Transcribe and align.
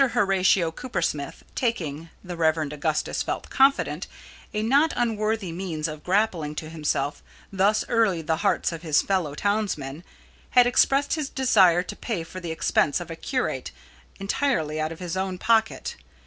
Horatio 0.13 0.71
Cooper 0.71 1.03
Smith, 1.03 1.43
taking 1.53 2.09
the 2.23 2.35
Rev. 2.35 2.57
Augustus 2.73 3.21
felt 3.21 3.51
confident 3.51 4.07
a 4.51 4.63
not 4.63 4.93
unworthy 4.95 5.51
means 5.51 5.87
of 5.87 6.03
grappling 6.03 6.55
to 6.55 6.69
himself 6.69 7.21
thus 7.53 7.85
early 7.87 8.23
the 8.23 8.37
hearts 8.37 8.71
of 8.71 8.81
his 8.81 9.03
fellow 9.03 9.35
townsmen, 9.35 10.03
had 10.57 10.65
expressed 10.65 11.13
his 11.13 11.29
desire 11.29 11.83
to 11.83 11.95
pay 11.95 12.23
for 12.23 12.39
the 12.39 12.49
expense 12.49 12.99
of 12.99 13.11
a 13.11 13.15
curate 13.15 13.69
entirely 14.19 14.81
out 14.81 14.91
of 14.91 14.97
his 14.97 15.15
own 15.15 15.37
pocket. 15.37 15.97